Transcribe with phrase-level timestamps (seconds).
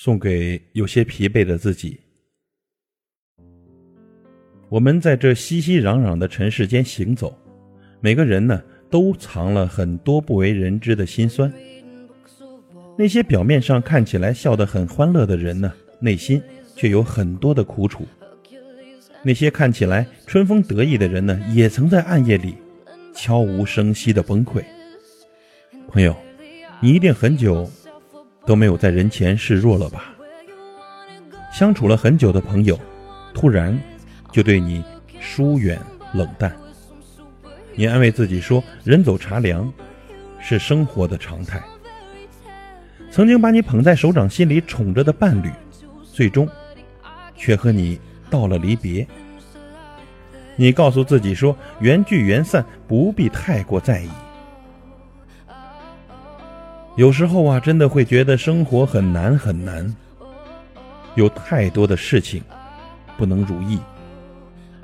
[0.00, 1.98] 送给有些疲惫的自己。
[4.68, 7.36] 我们在这熙熙攘攘的尘世间行走，
[8.00, 11.52] 每个人呢都藏了很多不为人知的辛酸。
[12.96, 16.40] 那些表面上看起来笑得很欢乐的人呢，内心
[16.76, 18.06] 却有很多的苦楚。
[19.24, 22.54] 那些看起来春风得意的人呢，也曾在暗夜里
[23.12, 24.62] 悄无声息的崩溃。
[25.88, 26.16] 朋友，
[26.80, 27.68] 你一定很久
[28.48, 30.14] 都没有在人前示弱了吧？
[31.52, 32.80] 相处了很久的朋友，
[33.34, 33.78] 突然
[34.32, 34.82] 就对你
[35.20, 35.78] 疏远
[36.14, 36.50] 冷淡，
[37.74, 39.70] 你安慰自己说：“人走茶凉，
[40.40, 41.62] 是生活的常态。”
[43.12, 45.50] 曾经把你捧在手掌心里宠着的伴侣，
[46.02, 46.48] 最终
[47.36, 49.06] 却和你道了离别。
[50.56, 54.08] 你告诉自己说：“缘聚缘散，不必太过在意。”
[56.98, 59.94] 有时候啊，真的会觉得生活很难很难，
[61.14, 62.42] 有太多的事情
[63.16, 63.78] 不能如意。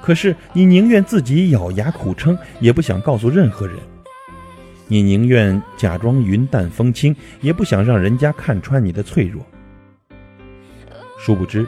[0.00, 3.76] 可是你宁愿自己咬牙苦撑，也不想告诉任何人。
[4.86, 9.44] 你宁愿假装云淡风轻，也不想让人家看穿你的脆弱。
[11.18, 11.66] 殊不知，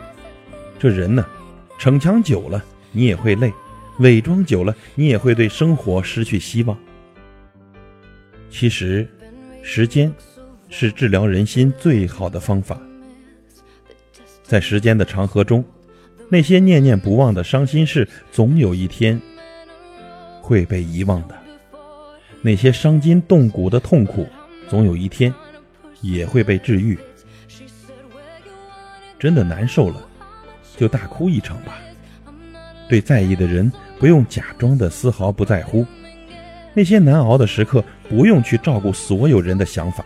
[0.78, 1.26] 这人呢，
[1.80, 3.50] 逞强久了，你也会累；
[3.98, 6.78] 伪装久了，你也会对生活失去希望。
[8.48, 9.04] 其实，
[9.62, 10.12] 时间
[10.68, 12.80] 是治疗人心最好的方法。
[14.42, 15.64] 在时间的长河中，
[16.28, 19.20] 那些念念不忘的伤心事，总有一天
[20.40, 21.36] 会被遗忘的。
[22.40, 24.26] 那些伤筋动骨的痛苦，
[24.68, 25.32] 总有一天
[26.00, 26.98] 也会被治愈。
[29.18, 30.08] 真的难受了，
[30.76, 31.78] 就大哭一场吧。
[32.88, 35.84] 对在意的人，不用假装的丝毫不在乎。
[36.74, 40.04] 那些难熬的时刻，不用去照顾所有人的想法。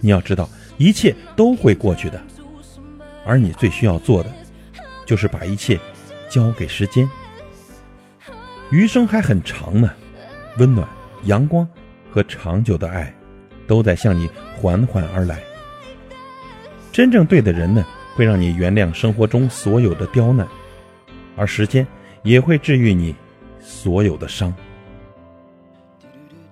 [0.00, 2.20] 你要知道，一切都会过去的。
[3.24, 4.30] 而你最需要做的，
[5.04, 5.78] 就是把一切
[6.28, 7.08] 交给时间。
[8.70, 9.90] 余生还很长呢。
[10.58, 10.88] 温暖、
[11.24, 11.68] 阳光
[12.10, 13.12] 和长久的爱，
[13.66, 15.40] 都在向你缓缓而来。
[16.92, 17.84] 真正对的人呢，
[18.14, 20.48] 会让你原谅生活中所有的刁难，
[21.36, 21.86] 而时间
[22.22, 23.14] 也会治愈你
[23.60, 24.54] 所有的伤。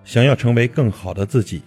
[0.04, 1.62] 想要成为更好的自己，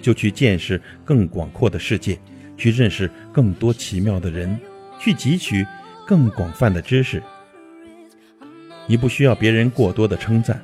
[0.00, 2.18] 就去见识更广阔的世界，
[2.56, 4.58] 去认识更多奇妙的人，
[5.00, 5.66] 去汲取
[6.06, 7.22] 更广泛的知识。
[8.86, 10.60] 你不需要别人过多的称赞。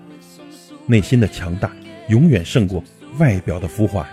[0.87, 1.72] 内心的强大
[2.09, 2.84] 永远胜过
[3.19, 4.06] 外表的浮华。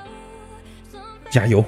[1.30, 1.64] 加油！